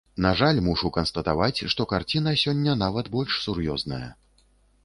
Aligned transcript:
На 0.25 0.29
жаль, 0.37 0.61
мушу 0.67 0.89
канстатаваць, 0.95 1.63
што 1.73 1.87
карціна 1.93 2.33
сёння 2.45 2.75
нават 2.85 3.13
больш 3.17 3.39
сур'ёзная. 3.45 4.05